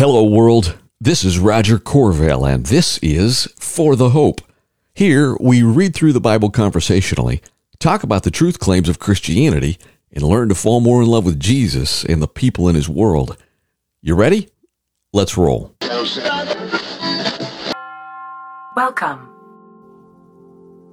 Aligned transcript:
Hello, 0.00 0.24
world. 0.24 0.78
This 0.98 1.24
is 1.24 1.38
Roger 1.38 1.78
Corvell, 1.78 2.50
and 2.50 2.64
this 2.64 2.96
is 3.02 3.52
For 3.58 3.96
the 3.96 4.08
Hope. 4.08 4.40
Here, 4.94 5.36
we 5.38 5.62
read 5.62 5.94
through 5.94 6.14
the 6.14 6.20
Bible 6.22 6.48
conversationally, 6.48 7.42
talk 7.78 8.02
about 8.02 8.22
the 8.22 8.30
truth 8.30 8.58
claims 8.58 8.88
of 8.88 8.98
Christianity, 8.98 9.76
and 10.10 10.22
learn 10.22 10.48
to 10.48 10.54
fall 10.54 10.80
more 10.80 11.02
in 11.02 11.08
love 11.08 11.26
with 11.26 11.38
Jesus 11.38 12.02
and 12.02 12.22
the 12.22 12.26
people 12.26 12.66
in 12.66 12.76
his 12.76 12.88
world. 12.88 13.36
You 14.00 14.14
ready? 14.14 14.48
Let's 15.12 15.36
roll. 15.36 15.76
Welcome. 18.74 19.28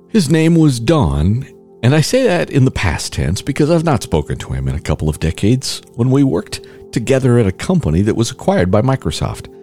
His 0.10 0.30
name 0.30 0.54
was 0.54 0.82
Don, 0.82 1.48
and 1.84 1.96
I 1.96 2.02
say 2.02 2.24
that 2.24 2.50
in 2.50 2.66
the 2.66 2.72
past 2.72 3.14
tense 3.14 3.42
because 3.42 3.70
I've 3.70 3.84
not 3.84 4.04
spoken 4.04 4.38
to 4.40 4.54
him 4.54 4.68
in 4.68 4.76
a 4.76 4.82
couple 4.82 5.10
of 5.10 5.20
decades 5.20 5.82
when 5.96 6.12
we 6.12 6.24
worked 6.24 6.62
together 6.92 7.38
at 7.38 7.48
a 7.48 7.52
company 7.52 8.02
that 8.02 8.16
was 8.16 8.32
acquired 8.32 8.72
by 8.72 8.82
Microsoft. 8.82 9.54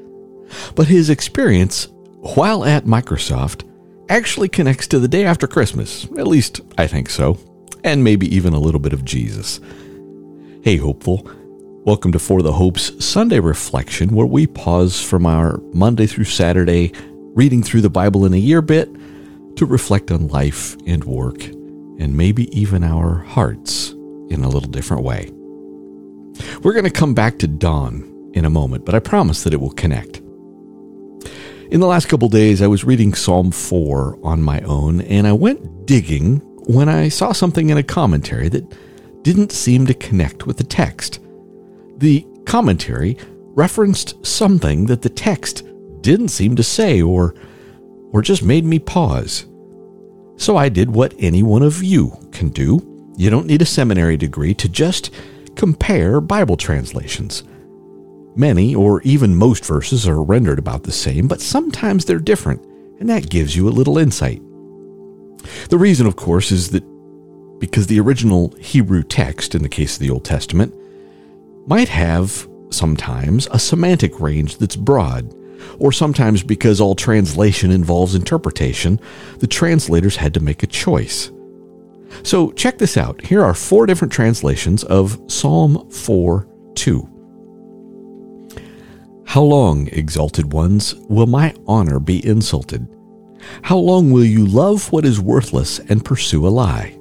But 0.75 0.88
his 0.88 1.11
experience 1.11 1.88
while 2.21 2.65
at 2.65 2.85
Microsoft 2.85 3.69
actually 4.09 4.48
connects 4.48 4.87
to 4.88 4.98
the 4.98 5.09
day 5.09 5.24
after 5.24 5.47
Christmas. 5.47 6.05
At 6.16 6.27
least, 6.27 6.61
I 6.79 6.87
think 6.87 7.11
so. 7.11 7.38
And 7.83 8.05
maybe 8.05 8.35
even 8.35 8.52
a 8.52 8.60
little 8.60 8.80
bit 8.80 8.93
of 8.93 9.05
Jesus. 9.05 9.60
Hey, 10.62 10.77
hopeful. 10.77 11.29
Welcome 11.85 12.12
to 12.12 12.19
For 12.19 12.41
the 12.41 12.52
Hope's 12.52 13.05
Sunday 13.05 13.41
Reflection, 13.41 14.15
where 14.15 14.27
we 14.27 14.46
pause 14.46 15.02
from 15.02 15.27
our 15.27 15.59
Monday 15.74 16.07
through 16.07 16.24
Saturday 16.24 16.93
reading 17.35 17.62
through 17.62 17.80
the 17.80 17.91
Bible 17.91 18.24
in 18.24 18.33
a 18.33 18.38
year 18.38 18.62
bit 18.62 18.88
to 19.57 19.66
reflect 19.66 20.10
on 20.10 20.29
life 20.29 20.77
and 20.87 21.05
work, 21.05 21.45
and 21.98 22.16
maybe 22.16 22.48
even 22.59 22.84
our 22.84 23.19
hearts 23.19 23.91
in 24.30 24.43
a 24.43 24.48
little 24.48 24.69
different 24.69 25.05
way. 25.05 25.30
We're 26.62 26.73
going 26.73 26.85
to 26.85 26.91
come 26.91 27.15
back 27.15 27.39
to 27.39 27.47
Don 27.47 28.30
in 28.35 28.45
a 28.45 28.51
moment, 28.51 28.85
but 28.85 28.95
I 28.95 28.98
promise 28.98 29.45
that 29.45 29.55
it 29.55 29.61
will 29.61 29.71
connect. 29.71 30.19
In 31.71 31.80
the 31.80 31.87
last 31.87 32.09
couple 32.09 32.29
days, 32.29 32.61
I 32.61 32.66
was 32.66 32.85
reading 32.85 33.15
Psalm 33.15 33.51
4 33.51 34.18
on 34.23 34.43
my 34.43 34.60
own, 34.60 35.01
and 35.02 35.27
I 35.27 35.33
went 35.33 35.87
digging 35.87 36.38
when 36.66 36.88
I 36.88 37.09
saw 37.09 37.33
something 37.33 37.71
in 37.71 37.79
a 37.79 37.83
commentary 37.83 38.49
that 38.51 38.77
didn't 39.23 39.52
seem 39.52 39.87
to 39.87 39.95
connect 39.95 40.46
with 40.46 40.57
the 40.57 40.65
text. 40.65 41.21
The 41.99 42.27
commentary 42.45 43.16
referenced 43.55 44.24
something 44.24 44.87
that 44.87 45.02
the 45.02 45.09
text 45.09 45.65
didn't 46.02 46.29
seem 46.29 46.57
to 46.57 46.63
say 46.63 47.01
or 47.01 47.35
or 48.13 48.23
just 48.23 48.45
made 48.45 48.65
me 48.65 48.79
pause. 48.79 49.46
So 50.37 50.57
I 50.57 50.68
did 50.68 50.90
what 50.90 51.15
any 51.18 51.43
one 51.43 51.63
of 51.63 51.82
you 51.82 52.16
can 52.32 52.49
do. 52.49 53.13
You 53.16 53.30
don't 53.30 53.46
need 53.46 53.63
a 53.63 53.66
seminary 53.66 54.16
degree 54.16 54.54
to 54.54 54.68
just 54.68 55.10
compare 55.57 56.21
Bible 56.21 56.57
translations. 56.57 57.45
Many, 58.37 58.74
or 58.74 59.01
even 59.02 59.37
most 59.37 59.65
verses, 59.65 60.09
are 60.09 60.23
rendered 60.23 60.59
about 60.59 60.82
the 60.82 60.93
same, 60.93 61.29
but 61.29 61.40
sometimes 61.40 62.05
they're 62.05 62.18
different, 62.18 62.65
and 62.99 63.09
that 63.09 63.30
gives 63.30 63.55
you 63.55 63.68
a 63.68 63.71
little 63.71 63.96
insight. 63.96 64.43
The 65.69 65.78
reason, 65.78 66.06
of 66.06 66.16
course, 66.16 66.50
is 66.50 66.71
that 66.71 66.84
because 67.60 67.87
the 67.87 68.00
original 68.00 68.53
Hebrew 68.59 69.05
text, 69.05 69.55
in 69.55 69.62
the 69.62 69.69
case 69.69 69.94
of 69.94 70.00
the 70.00 70.10
Old 70.10 70.25
Testament, 70.25 70.75
might 71.66 71.88
have 71.88 72.49
sometimes 72.71 73.47
a 73.53 73.59
semantic 73.59 74.19
range 74.21 74.59
that's 74.59 74.77
broad, 74.77 75.32
or 75.78 75.93
sometimes 75.93 76.43
because 76.43 76.81
all 76.81 76.94
translation 76.94 77.70
involves 77.70 78.15
interpretation, 78.15 79.00
the 79.38 79.47
translators 79.47 80.16
had 80.16 80.34
to 80.34 80.41
make 80.41 80.62
a 80.62 80.66
choice. 80.66 81.31
So 82.22 82.53
check 82.53 82.78
this 82.78 82.97
out. 82.97 83.21
Here 83.21 83.43
are 83.43 83.54
four 83.54 83.87
different 83.87 84.12
translations 84.12 84.84
of 84.84 85.21
Psalm 85.28 85.91
4 85.91 86.48
2. 86.75 87.10
How 89.26 89.43
long, 89.43 89.88
exalted 89.88 90.53
ones, 90.53 90.94
will 91.09 91.26
my 91.26 91.54
honor 91.66 91.99
be 91.99 92.25
insulted? 92.25 92.87
How 93.62 93.76
long 93.76 94.10
will 94.10 94.25
you 94.25 94.47
love 94.47 94.91
what 94.93 95.04
is 95.04 95.21
worthless 95.21 95.81
and 95.81 96.04
pursue 96.04 96.47
a 96.47 96.49
lie? 96.49 96.99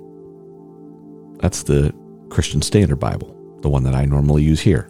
That's 1.40 1.64
the 1.64 1.94
Christian 2.30 2.62
Standard 2.62 2.96
Bible, 3.00 3.60
the 3.62 3.70
one 3.70 3.84
that 3.84 3.94
I 3.94 4.06
normally 4.06 4.44
use 4.44 4.62
here. 4.62 4.90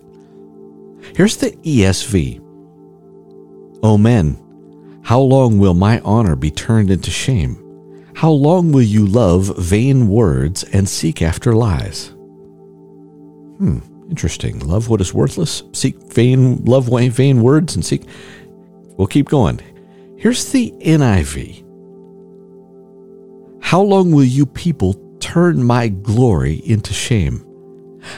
Here's 1.16 1.38
the 1.38 1.52
ESV. 1.52 2.40
O 3.84 3.98
men, 3.98 4.40
how 5.04 5.20
long 5.20 5.60
will 5.60 5.74
my 5.74 6.00
honor 6.00 6.38
be 6.38 6.50
turned 6.50 6.90
into 6.90 7.12
shame? 7.12 7.60
How 8.16 8.32
long 8.32 8.72
will 8.72 8.82
you 8.82 9.06
love 9.06 9.58
vain 9.58 10.08
words 10.08 10.64
and 10.64 10.88
seek 10.88 11.22
after 11.22 11.54
lies? 11.54 12.08
Hmm, 13.58 13.80
interesting. 14.10 14.60
Love 14.60 14.88
what 14.88 15.02
is 15.02 15.14
worthless, 15.14 15.64
seek 15.74 15.98
vain, 16.14 16.64
love 16.64 16.88
vain 16.88 17.42
words, 17.42 17.76
and 17.76 17.84
seek. 17.84 18.04
We'll 18.96 19.08
keep 19.08 19.28
going. 19.28 19.60
Here's 20.18 20.50
the 20.54 20.72
NIV. 20.80 21.60
How 23.62 23.82
long 23.82 24.12
will 24.12 24.24
you 24.24 24.46
people 24.46 24.94
turn 25.20 25.62
my 25.62 25.90
glory 25.90 26.62
into 26.66 26.94
shame? 26.94 27.46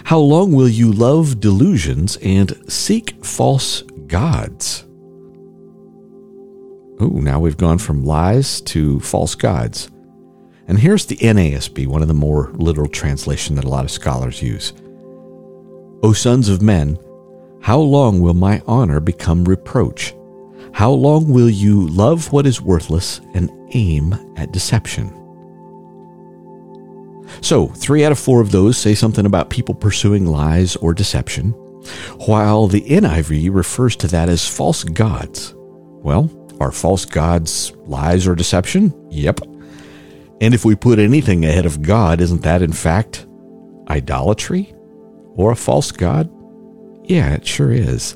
How 0.03 0.19
long 0.19 0.51
will 0.51 0.69
you 0.69 0.91
love 0.91 1.39
delusions 1.39 2.17
and 2.17 2.71
seek 2.71 3.23
false 3.25 3.81
gods? 4.07 4.84
Oh, 6.99 7.07
now 7.07 7.39
we've 7.39 7.57
gone 7.57 7.77
from 7.77 8.05
lies 8.05 8.61
to 8.61 8.99
false 9.01 9.35
gods. 9.35 9.89
And 10.67 10.79
here's 10.79 11.05
the 11.05 11.17
NASB, 11.17 11.87
one 11.87 12.01
of 12.01 12.07
the 12.07 12.13
more 12.13 12.51
literal 12.53 12.87
translation 12.87 13.55
that 13.55 13.65
a 13.65 13.69
lot 13.69 13.85
of 13.85 13.91
scholars 13.91 14.41
use. 14.41 14.73
O 16.03 16.13
sons 16.13 16.49
of 16.49 16.61
men, 16.61 16.97
how 17.61 17.79
long 17.79 18.21
will 18.21 18.33
my 18.33 18.61
honor 18.65 18.99
become 18.99 19.43
reproach? 19.43 20.15
How 20.71 20.91
long 20.91 21.29
will 21.29 21.49
you 21.49 21.87
love 21.87 22.31
what 22.31 22.45
is 22.45 22.61
worthless 22.61 23.19
and 23.33 23.49
aim 23.73 24.13
at 24.37 24.51
deception? 24.51 25.09
So, 27.41 27.67
three 27.67 28.05
out 28.05 28.11
of 28.11 28.19
four 28.19 28.39
of 28.39 28.51
those 28.51 28.77
say 28.77 28.95
something 28.95 29.25
about 29.25 29.49
people 29.49 29.75
pursuing 29.75 30.25
lies 30.25 30.75
or 30.77 30.93
deception, 30.93 31.51
while 32.25 32.67
the 32.67 32.81
NIV 32.81 33.53
refers 33.53 33.95
to 33.97 34.07
that 34.07 34.29
as 34.29 34.47
false 34.47 34.83
gods. 34.83 35.53
Well, 35.57 36.29
are 36.59 36.71
false 36.71 37.05
gods 37.05 37.71
lies 37.85 38.27
or 38.27 38.35
deception? 38.35 38.93
Yep. 39.09 39.41
And 40.41 40.53
if 40.53 40.65
we 40.65 40.75
put 40.75 40.99
anything 40.99 41.45
ahead 41.45 41.65
of 41.65 41.81
God, 41.81 42.21
isn't 42.21 42.43
that 42.43 42.61
in 42.61 42.73
fact 42.73 43.25
idolatry 43.89 44.73
or 45.35 45.51
a 45.51 45.55
false 45.55 45.91
god? 45.91 46.29
Yeah, 47.03 47.33
it 47.33 47.45
sure 47.45 47.71
is. 47.71 48.15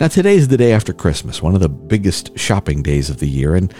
Now, 0.00 0.08
today 0.08 0.36
is 0.36 0.48
the 0.48 0.56
day 0.56 0.72
after 0.72 0.92
Christmas, 0.92 1.42
one 1.42 1.54
of 1.54 1.60
the 1.60 1.68
biggest 1.68 2.38
shopping 2.38 2.82
days 2.82 3.10
of 3.10 3.18
the 3.18 3.28
year, 3.28 3.54
and 3.54 3.72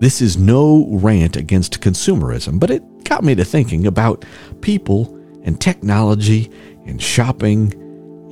this 0.00 0.20
is 0.20 0.36
no 0.36 0.86
rant 0.90 1.36
against 1.36 1.80
consumerism, 1.80 2.58
but 2.58 2.70
it 2.70 2.82
got 3.04 3.22
me 3.22 3.34
to 3.36 3.44
thinking 3.44 3.86
about 3.86 4.24
people 4.62 5.16
and 5.44 5.60
technology 5.60 6.50
and 6.86 7.00
shopping 7.00 7.72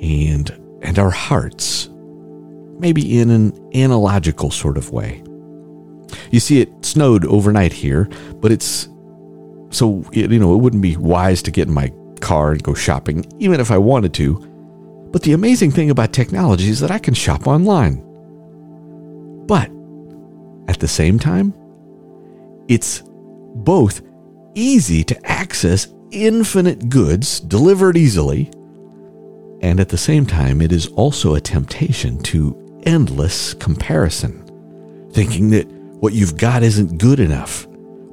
and 0.03 0.51
and 0.83 0.99
our 0.99 1.11
hearts 1.11 1.90
maybe 2.81 3.21
in 3.21 3.31
an 3.31 3.71
analogical 3.75 4.51
sort 4.51 4.77
of 4.77 4.91
way. 4.91 5.23
You 6.31 6.41
see, 6.41 6.61
it 6.61 6.85
snowed 6.85 7.25
overnight 7.27 7.73
here, 7.73 8.09
but 8.37 8.51
it's 8.51 8.89
so, 9.71 10.05
you 10.13 10.39
know, 10.39 10.55
it 10.55 10.59
wouldn't 10.59 10.83
be 10.83 10.97
wise 10.97 11.43
to 11.43 11.51
get 11.51 11.69
in 11.69 11.75
my 11.75 11.93
car 12.21 12.53
and 12.53 12.63
go 12.63 12.75
shopping, 12.75 13.25
even 13.39 13.61
if 13.61 13.71
I 13.71 13.79
wanted 13.79 14.13
to. 14.15 14.35
But 15.13 15.23
the 15.23 15.33
amazing 15.33 15.71
thing 15.71 15.91
about 15.91 16.13
technology 16.13 16.69
is 16.69 16.81
that 16.81 16.91
I 16.91 16.99
can 16.99 17.15
shop 17.15 17.47
online. 17.47 18.03
But 19.47 19.71
at 20.69 20.81
the 20.81 20.89
same 20.89 21.19
time, 21.19 21.55
it's 22.69 23.03
both 23.55 24.03
easy 24.55 25.03
to 25.05 25.27
access 25.27 25.89
infinite 26.11 26.89
goods 26.89 27.41
delivered 27.41 27.97
easily, 27.97 28.51
and 29.63 29.81
at 29.81 29.89
the 29.89 29.99
same 29.99 30.27
time, 30.27 30.61
it 30.61 30.73
is 30.73 30.87
also 30.89 31.35
a 31.35 31.41
temptation 31.41 32.19
to 32.25 32.70
endless 32.85 33.55
comparison, 33.55 34.45
thinking 35.13 35.51
that 35.51 35.67
what 36.01 36.13
you've 36.13 36.37
got 36.37 36.63
isn't 36.63 36.99
good 36.99 37.21
enough, 37.21 37.67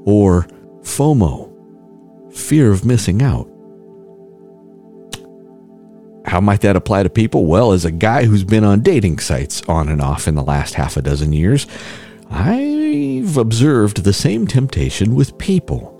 or 0.06 0.48
FOMO, 0.82 2.34
fear 2.34 2.72
of 2.72 2.86
missing 2.86 3.22
out. 3.22 3.50
How 6.26 6.42
might 6.42 6.62
that 6.62 6.76
apply 6.76 7.04
to 7.04 7.10
people? 7.10 7.46
Well, 7.46 7.72
as 7.72 7.86
a 7.86 7.92
guy 7.92 8.26
who's 8.26 8.44
been 8.44 8.66
on 8.66 8.82
dating 8.82 9.20
sites 9.20 9.62
on 9.70 9.88
and 9.88 10.02
off 10.02 10.28
in 10.28 10.36
the 10.36 10.44
last 10.44 10.74
half 10.74 10.98
a 10.98 11.02
dozen 11.02 11.32
years, 11.32 11.68
I've 12.30 13.38
observed 13.38 14.04
the 14.04 14.12
same 14.12 14.46
temptation 14.46 15.16
with 15.16 15.38
people. 15.38 15.94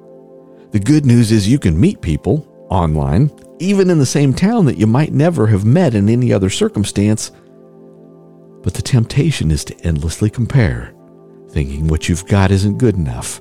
The 0.72 0.80
good 0.80 1.06
news 1.06 1.32
is 1.32 1.48
you 1.48 1.60
can 1.60 1.80
meet 1.80 2.02
people 2.02 2.46
online, 2.70 3.32
even 3.60 3.90
in 3.90 4.00
the 4.00 4.06
same 4.06 4.34
town 4.34 4.66
that 4.66 4.78
you 4.78 4.86
might 4.86 5.14
never 5.14 5.48
have 5.48 5.64
met 5.64 5.96
in 5.96 6.10
any 6.10 6.34
other 6.34 6.50
circumstance. 6.50 7.32
But 8.68 8.74
the 8.74 8.82
temptation 8.82 9.50
is 9.50 9.64
to 9.64 9.80
endlessly 9.86 10.30
compare, 10.30 10.94
thinking 11.52 11.88
what 11.88 12.10
you've 12.10 12.28
got 12.28 12.52
isn't 12.52 12.80
good 12.80 12.96
enough. 12.96 13.40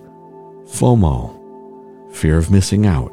FOMO, 0.66 2.14
fear 2.14 2.38
of 2.38 2.52
missing 2.52 2.86
out. 2.86 3.10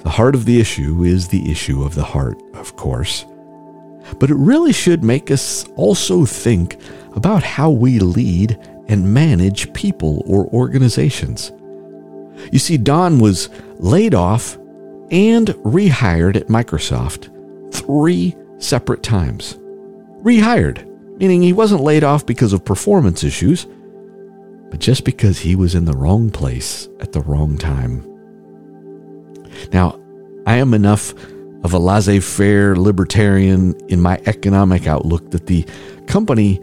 The 0.00 0.10
heart 0.10 0.34
of 0.34 0.46
the 0.46 0.60
issue 0.60 1.04
is 1.04 1.28
the 1.28 1.48
issue 1.48 1.84
of 1.84 1.94
the 1.94 2.02
heart, 2.02 2.42
of 2.54 2.74
course. 2.74 3.24
But 4.18 4.30
it 4.30 4.34
really 4.34 4.72
should 4.72 5.04
make 5.04 5.30
us 5.30 5.64
also 5.76 6.24
think 6.24 6.80
about 7.14 7.44
how 7.44 7.70
we 7.70 8.00
lead 8.00 8.58
and 8.88 9.14
manage 9.14 9.72
people 9.74 10.24
or 10.26 10.46
organizations. 10.46 11.52
You 12.50 12.58
see, 12.58 12.78
Don 12.78 13.20
was 13.20 13.48
laid 13.78 14.16
off 14.16 14.56
and 15.12 15.46
rehired 15.62 16.34
at 16.34 16.48
Microsoft 16.48 17.30
three 17.72 18.34
separate 18.58 19.04
times. 19.04 19.56
Rehired, 20.22 20.86
meaning 21.18 21.42
he 21.42 21.52
wasn't 21.52 21.82
laid 21.82 22.04
off 22.04 22.26
because 22.26 22.52
of 22.52 22.64
performance 22.64 23.24
issues, 23.24 23.66
but 24.70 24.80
just 24.80 25.04
because 25.04 25.38
he 25.38 25.56
was 25.56 25.74
in 25.74 25.84
the 25.84 25.96
wrong 25.96 26.30
place 26.30 26.88
at 27.00 27.12
the 27.12 27.20
wrong 27.20 27.58
time. 27.58 28.06
Now, 29.72 30.00
I 30.46 30.56
am 30.56 30.74
enough 30.74 31.12
of 31.64 31.74
a 31.74 31.78
laissez 31.78 32.20
faire 32.20 32.76
libertarian 32.76 33.74
in 33.88 34.00
my 34.00 34.20
economic 34.26 34.86
outlook 34.86 35.30
that 35.30 35.46
the 35.46 35.66
company 36.06 36.60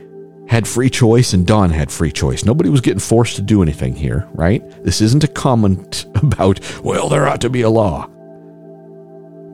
had 0.47 0.67
free 0.67 0.89
choice 0.89 1.33
and 1.33 1.45
Don 1.45 1.69
had 1.69 1.91
free 1.91 2.11
choice. 2.11 2.45
Nobody 2.45 2.69
was 2.69 2.81
getting 2.81 2.99
forced 2.99 3.35
to 3.35 3.41
do 3.41 3.61
anything 3.61 3.95
here, 3.95 4.27
right? 4.33 4.63
This 4.83 5.01
isn't 5.01 5.23
a 5.23 5.27
comment 5.27 6.05
about, 6.15 6.59
well, 6.83 7.09
there 7.09 7.27
ought 7.27 7.41
to 7.41 7.49
be 7.49 7.61
a 7.61 7.69
law. 7.69 8.07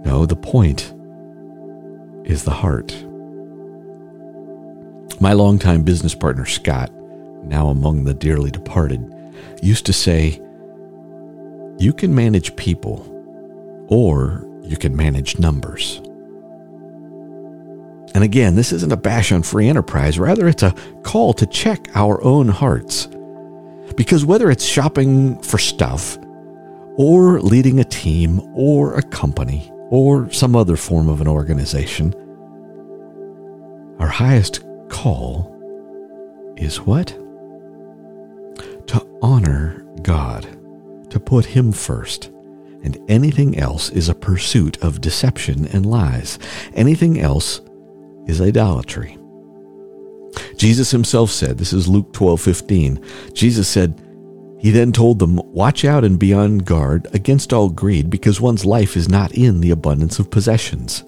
No, 0.06 0.26
the 0.26 0.36
point 0.36 0.94
is 2.26 2.44
the 2.44 2.52
heart. 2.52 3.03
My 5.24 5.32
longtime 5.32 5.84
business 5.84 6.14
partner, 6.14 6.46
Scott, 6.46 6.92
now 7.46 7.70
among 7.70 8.04
the 8.04 8.14
dearly 8.14 8.52
departed, 8.52 9.10
used 9.62 9.86
to 9.86 9.94
say, 9.94 10.42
You 11.80 11.94
can 11.94 12.14
manage 12.14 12.54
people, 12.58 13.08
or 13.88 14.46
you 14.64 14.76
can 14.76 14.94
manage 14.98 15.40
numbers. 15.40 16.02
And 18.14 18.22
again, 18.22 18.56
this 18.56 18.74
isn't 18.74 18.92
a 18.92 18.98
bash 18.98 19.32
on 19.32 19.44
free 19.44 19.70
enterprise, 19.70 20.20
rather, 20.20 20.46
it's 20.46 20.62
a 20.62 20.76
call 21.04 21.32
to 21.36 21.46
check 21.46 21.88
our 21.96 22.22
own 22.22 22.50
hearts. 22.50 23.08
Because 23.96 24.26
whether 24.26 24.52
it's 24.52 24.66
shopping 24.66 25.42
for 25.42 25.58
stuff, 25.58 26.18
or 26.98 27.40
leading 27.40 27.80
a 27.80 27.86
team, 27.86 28.42
or 28.54 28.96
a 28.96 29.02
company, 29.02 29.72
or 29.90 30.30
some 30.34 30.54
other 30.54 30.76
form 30.76 31.08
of 31.08 31.22
an 31.22 31.30
organization, 31.30 32.14
our 34.00 34.10
highest 34.10 34.66
call 34.94 35.50
is 36.58 36.80
what? 36.82 37.08
To 38.88 39.20
honor 39.22 39.86
God, 40.04 40.48
to 41.10 41.20
put 41.20 41.46
Him 41.46 41.72
first 41.72 42.30
and 42.84 43.00
anything 43.08 43.58
else 43.58 43.90
is 43.90 44.10
a 44.10 44.16
pursuit 44.16 44.78
of 44.84 45.02
deception 45.02 45.68
and 45.68 45.86
lies. 45.86 46.38
Anything 46.74 47.20
else 47.20 47.62
is 48.28 48.42
idolatry. 48.42 49.18
Jesus 50.58 50.92
himself 50.92 51.32
said, 51.32 51.58
this 51.58 51.74
is 51.74 51.88
Luke 51.88 52.12
12 52.14 52.42
15. 52.42 53.06
Jesus 53.34 53.68
said, 53.70 54.02
He 54.60 54.72
then 54.72 54.92
told 54.92 55.20
them, 55.20 55.38
Watch 55.54 55.86
out 55.86 56.04
and 56.04 56.20
be 56.20 56.34
on 56.34 56.58
guard 56.60 57.08
against 57.14 57.54
all 57.54 57.70
greed, 57.70 58.10
because 58.10 58.42
one's 58.42 58.66
life 58.66 58.98
is 58.98 59.08
not 59.08 59.32
in 59.32 59.62
the 59.62 59.72
abundance 59.72 60.20
of 60.20 60.32
possessions. 60.32 61.04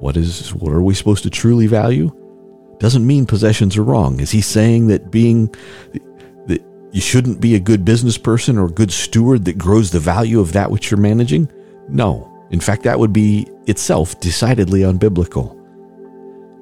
What 0.00 0.16
is 0.16 0.54
what 0.54 0.72
are 0.72 0.82
we 0.82 0.94
supposed 0.94 1.22
to 1.24 1.30
truly 1.30 1.66
value? 1.66 2.12
Doesn't 2.78 3.06
mean 3.06 3.26
possessions 3.26 3.76
are 3.76 3.82
wrong. 3.82 4.20
Is 4.20 4.30
he 4.30 4.40
saying 4.40 4.86
that 4.88 5.10
being 5.10 5.48
that 6.46 6.62
you 6.92 7.00
shouldn't 7.00 7.40
be 7.40 7.54
a 7.54 7.60
good 7.60 7.84
business 7.84 8.16
person 8.16 8.56
or 8.56 8.66
a 8.66 8.70
good 8.70 8.92
steward 8.92 9.44
that 9.46 9.58
grows 9.58 9.90
the 9.90 10.00
value 10.00 10.40
of 10.40 10.52
that 10.52 10.70
which 10.70 10.90
you're 10.90 10.98
managing? 10.98 11.50
No. 11.88 12.32
In 12.50 12.60
fact, 12.60 12.84
that 12.84 12.98
would 12.98 13.12
be 13.12 13.48
itself 13.66 14.18
decidedly 14.20 14.80
unbiblical. 14.80 15.54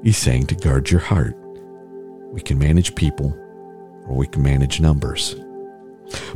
He's 0.02 0.16
saying 0.16 0.46
to 0.46 0.54
guard 0.54 0.90
your 0.90 1.00
heart. 1.00 1.36
We 2.32 2.40
can 2.40 2.58
manage 2.58 2.94
people 2.94 3.36
or 4.06 4.16
we 4.16 4.26
can 4.26 4.42
manage 4.42 4.80
numbers. 4.80 5.36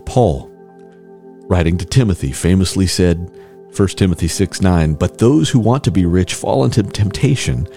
Paul, 0.04 0.50
writing 1.48 1.78
to 1.78 1.84
Timothy, 1.86 2.32
famously 2.32 2.86
said, 2.86 3.30
1 3.76 3.88
Timothy 3.88 4.28
6 4.28 4.60
9, 4.60 4.94
but 4.94 5.18
those 5.18 5.48
who 5.48 5.60
want 5.60 5.84
to 5.84 5.90
be 5.90 6.04
rich 6.04 6.34
fall 6.34 6.64
into 6.64 6.82
temptation 6.82 7.68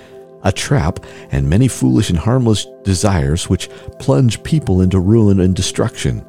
a 0.44 0.52
trap, 0.52 1.00
and 1.32 1.50
many 1.50 1.68
foolish 1.68 2.10
and 2.10 2.20
harmless 2.20 2.68
desires 2.84 3.50
which 3.50 3.70
plunge 4.00 4.44
people 4.44 4.82
into 4.82 5.00
ruin 5.00 5.40
and 5.40 5.56
destruction. 5.56 6.24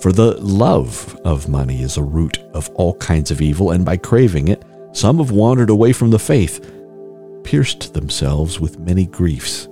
For 0.00 0.12
the 0.12 0.38
love 0.40 1.18
of 1.24 1.48
money 1.48 1.82
is 1.82 1.96
a 1.96 2.02
root 2.02 2.38
of 2.52 2.68
all 2.70 2.94
kinds 2.96 3.30
of 3.30 3.40
evil, 3.40 3.70
and 3.70 3.84
by 3.84 3.96
craving 3.96 4.48
it, 4.48 4.62
some 4.92 5.18
have 5.18 5.30
wandered 5.30 5.70
away 5.70 5.92
from 5.92 6.10
the 6.10 6.18
faith, 6.18 6.70
pierced 7.44 7.94
themselves 7.94 8.60
with 8.60 8.78
many 8.78 9.06
griefs. 9.06 9.68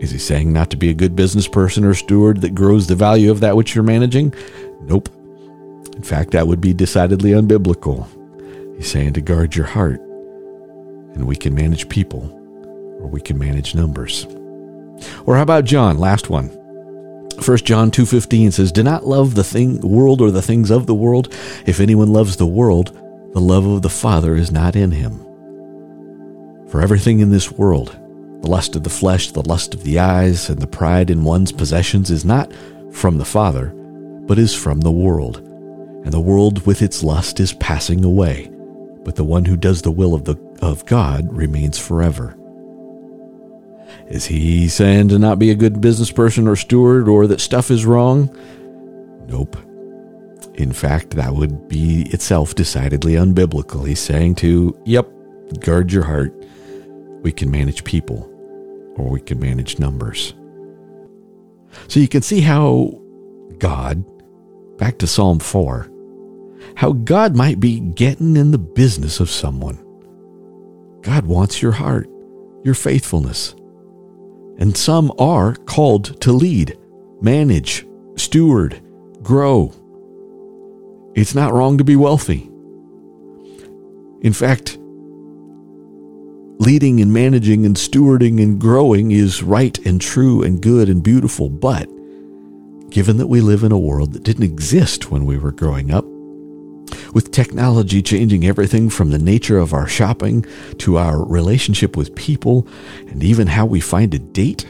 Is 0.00 0.10
he 0.10 0.18
saying 0.18 0.52
not 0.52 0.70
to 0.70 0.76
be 0.76 0.90
a 0.90 0.94
good 0.94 1.14
business 1.14 1.46
person 1.46 1.84
or 1.84 1.94
steward 1.94 2.40
that 2.40 2.54
grows 2.54 2.86
the 2.86 2.94
value 2.94 3.30
of 3.30 3.40
that 3.40 3.56
which 3.56 3.74
you're 3.74 3.84
managing? 3.84 4.34
Nope. 4.82 5.08
In 5.94 6.02
fact, 6.02 6.30
that 6.30 6.46
would 6.46 6.60
be 6.60 6.72
decidedly 6.72 7.32
unbiblical. 7.32 8.06
He's 8.76 8.90
saying 8.90 9.12
to 9.14 9.20
guard 9.20 9.54
your 9.54 9.66
heart, 9.66 10.00
and 11.14 11.26
we 11.26 11.36
can 11.36 11.54
manage 11.54 11.88
people 11.90 12.39
or 13.00 13.08
we 13.08 13.20
can 13.20 13.38
manage 13.38 13.74
numbers. 13.74 14.26
Or 15.26 15.36
how 15.36 15.42
about 15.42 15.64
John, 15.64 15.98
last 15.98 16.30
one? 16.30 16.50
1 17.38 17.64
John 17.64 17.90
2:15 17.90 18.52
says, 18.52 18.70
"Do 18.70 18.82
not 18.82 19.06
love 19.06 19.34
the 19.34 19.44
thing 19.44 19.80
world 19.80 20.20
or 20.20 20.30
the 20.30 20.42
things 20.42 20.70
of 20.70 20.86
the 20.86 20.94
world. 20.94 21.32
If 21.64 21.80
anyone 21.80 22.12
loves 22.12 22.36
the 22.36 22.46
world, 22.46 22.92
the 23.32 23.40
love 23.40 23.66
of 23.66 23.82
the 23.82 23.88
Father 23.88 24.36
is 24.36 24.52
not 24.52 24.76
in 24.76 24.90
him." 24.90 25.20
For 26.66 26.82
everything 26.82 27.20
in 27.20 27.30
this 27.30 27.50
world, 27.50 27.96
the 28.42 28.50
lust 28.50 28.76
of 28.76 28.82
the 28.82 28.90
flesh, 28.90 29.32
the 29.32 29.48
lust 29.48 29.74
of 29.74 29.84
the 29.84 29.98
eyes, 29.98 30.50
and 30.50 30.58
the 30.58 30.66
pride 30.66 31.10
in 31.10 31.24
one's 31.24 31.52
possessions 31.52 32.10
is 32.10 32.24
not 32.24 32.52
from 32.90 33.18
the 33.18 33.24
Father, 33.24 33.72
but 34.26 34.38
is 34.38 34.54
from 34.54 34.80
the 34.80 34.92
world. 34.92 35.40
And 36.04 36.12
the 36.12 36.20
world 36.20 36.66
with 36.66 36.82
its 36.82 37.02
lust 37.02 37.40
is 37.40 37.52
passing 37.54 38.04
away, 38.04 38.50
but 39.04 39.16
the 39.16 39.24
one 39.24 39.46
who 39.46 39.56
does 39.56 39.82
the 39.82 39.90
will 39.90 40.14
of 40.14 40.24
the 40.24 40.36
of 40.60 40.84
God 40.84 41.28
remains 41.32 41.78
forever. 41.78 42.34
Is 44.08 44.26
he 44.26 44.68
saying 44.68 45.08
to 45.08 45.18
not 45.18 45.38
be 45.38 45.50
a 45.50 45.54
good 45.54 45.80
business 45.80 46.10
person 46.10 46.48
or 46.48 46.56
steward 46.56 47.08
or 47.08 47.26
that 47.26 47.40
stuff 47.40 47.70
is 47.70 47.86
wrong? 47.86 48.34
Nope. 49.26 49.56
In 50.54 50.72
fact, 50.72 51.10
that 51.10 51.34
would 51.34 51.68
be 51.68 52.02
itself 52.10 52.54
decidedly 52.54 53.12
unbiblical. 53.14 53.86
He's 53.86 54.00
saying 54.00 54.34
to, 54.36 54.78
yep, 54.84 55.08
guard 55.60 55.92
your 55.92 56.04
heart. 56.04 56.34
We 57.22 57.32
can 57.32 57.50
manage 57.50 57.84
people 57.84 58.26
or 58.96 59.08
we 59.08 59.20
can 59.20 59.38
manage 59.38 59.78
numbers. 59.78 60.34
So 61.88 62.00
you 62.00 62.08
can 62.08 62.22
see 62.22 62.40
how 62.40 63.00
God, 63.58 64.04
back 64.76 64.98
to 64.98 65.06
Psalm 65.06 65.38
4, 65.38 65.90
how 66.76 66.92
God 66.92 67.36
might 67.36 67.60
be 67.60 67.80
getting 67.80 68.36
in 68.36 68.50
the 68.50 68.58
business 68.58 69.20
of 69.20 69.30
someone. 69.30 69.78
God 71.02 71.26
wants 71.26 71.62
your 71.62 71.72
heart, 71.72 72.08
your 72.64 72.74
faithfulness, 72.74 73.54
and 74.60 74.76
some 74.76 75.12
are 75.18 75.54
called 75.54 76.20
to 76.20 76.32
lead, 76.32 76.78
manage, 77.20 77.86
steward, 78.16 78.80
grow. 79.22 79.72
It's 81.14 81.34
not 81.34 81.52
wrong 81.52 81.78
to 81.78 81.84
be 81.84 81.96
wealthy. 81.96 82.48
In 84.20 84.34
fact, 84.34 84.76
leading 86.60 87.00
and 87.00 87.12
managing 87.12 87.64
and 87.64 87.74
stewarding 87.74 88.40
and 88.42 88.60
growing 88.60 89.12
is 89.12 89.42
right 89.42 89.78
and 89.86 89.98
true 89.98 90.42
and 90.42 90.60
good 90.60 90.90
and 90.90 91.02
beautiful. 91.02 91.48
But 91.48 91.88
given 92.90 93.16
that 93.16 93.28
we 93.28 93.40
live 93.40 93.64
in 93.64 93.72
a 93.72 93.78
world 93.78 94.12
that 94.12 94.24
didn't 94.24 94.44
exist 94.44 95.10
when 95.10 95.24
we 95.24 95.38
were 95.38 95.52
growing 95.52 95.90
up, 95.90 96.04
with 97.12 97.32
technology 97.32 98.02
changing 98.02 98.46
everything 98.46 98.90
from 98.90 99.10
the 99.10 99.18
nature 99.18 99.58
of 99.58 99.72
our 99.72 99.86
shopping 99.86 100.44
to 100.78 100.96
our 100.96 101.24
relationship 101.24 101.96
with 101.96 102.14
people 102.14 102.66
and 103.08 103.22
even 103.22 103.46
how 103.46 103.66
we 103.66 103.80
find 103.80 104.14
a 104.14 104.18
date, 104.18 104.64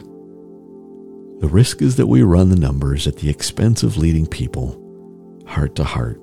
the 1.39 1.47
risk 1.47 1.81
is 1.81 1.95
that 1.95 2.07
we 2.07 2.21
run 2.21 2.49
the 2.49 2.55
numbers 2.55 3.07
at 3.07 3.17
the 3.17 3.29
expense 3.29 3.83
of 3.83 3.97
leading 3.97 4.27
people 4.27 4.77
heart 5.47 5.75
to 5.75 5.83
heart, 5.83 6.21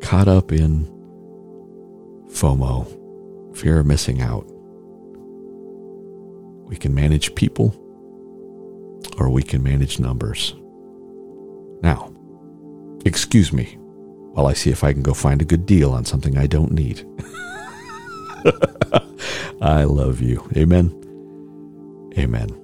caught 0.00 0.26
up 0.26 0.50
in 0.50 0.86
FOMO, 2.30 3.56
fear 3.56 3.78
of 3.78 3.86
missing 3.86 4.20
out. 4.20 4.44
We 6.66 6.76
can 6.76 6.94
manage 6.94 7.34
people 7.34 7.78
or 9.18 9.28
we 9.28 9.42
can 9.42 9.62
manage 9.62 10.00
numbers. 10.00 10.54
Now, 11.82 12.12
excuse 13.04 13.52
me 13.52 13.78
while 14.32 14.46
I 14.46 14.54
see 14.54 14.70
if 14.70 14.84
I 14.84 14.92
can 14.92 15.02
go 15.02 15.14
find 15.14 15.40
a 15.42 15.44
good 15.44 15.66
deal 15.66 15.92
on 15.92 16.04
something 16.04 16.36
I 16.36 16.46
don't 16.46 16.72
need. 16.72 17.06
I 19.60 19.84
love 19.84 20.20
you. 20.20 20.48
Amen. 20.56 20.90
Amen. 22.18 22.61